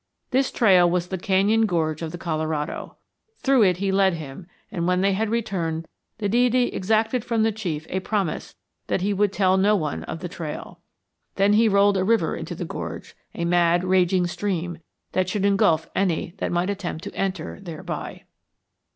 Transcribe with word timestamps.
This 0.31 0.51
trail 0.51 0.89
was 0.89 1.09
the 1.09 1.17
canyon 1.19 1.67
gorge 1.67 2.01
of 2.01 2.11
the 2.11 2.17
Colorado. 2.17 2.97
Through 3.37 3.61
it 3.65 3.77
he 3.77 3.91
led 3.91 4.15
him; 4.15 4.47
and 4.71 4.87
when 4.87 5.01
they 5.01 5.13
had 5.13 5.29
returned 5.29 5.87
the 6.17 6.27
deity 6.27 6.69
exacted 6.69 7.23
from 7.23 7.43
the 7.43 7.51
chief 7.51 7.85
a 7.87 7.99
promise 7.99 8.55
that 8.87 9.01
he 9.01 9.13
would 9.13 9.31
tell 9.31 9.57
no 9.57 9.75
one 9.75 10.03
of 10.05 10.21
the 10.21 10.27
trail. 10.27 10.79
Then 11.35 11.53
he 11.53 11.69
rolled 11.69 11.97
a 11.97 12.03
river 12.03 12.35
into 12.35 12.55
the 12.55 12.65
gorge, 12.65 13.15
a 13.35 13.45
mad, 13.45 13.83
raging 13.83 14.25
stream, 14.25 14.79
that 15.11 15.29
should 15.29 15.45
engulf 15.45 15.87
any 15.95 16.33
that 16.39 16.51
might 16.51 16.71
attempt 16.71 17.03
to 17.03 17.13
enter 17.15 17.59
thereby." 17.61 18.23